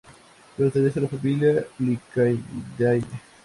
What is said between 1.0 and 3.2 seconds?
la familia Lycaenidae.